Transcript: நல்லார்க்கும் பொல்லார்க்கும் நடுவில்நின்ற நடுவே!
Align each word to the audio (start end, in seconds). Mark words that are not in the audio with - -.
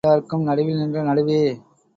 நல்லார்க்கும் 0.03 0.45
பொல்லார்க்கும் 0.45 0.47
நடுவில்நின்ற 0.47 1.01
நடுவே! 1.03 1.39